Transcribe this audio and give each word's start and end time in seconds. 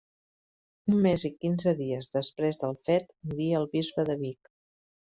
Un 0.91 0.97
mes 1.03 1.25
i 1.29 1.31
quinze 1.33 1.75
dies 1.83 2.09
després 2.17 2.61
del 2.65 2.75
fet 2.89 3.15
moria 3.29 3.63
el 3.63 3.71
bisbe 3.79 4.11
de 4.13 4.21
Vic. 4.27 4.55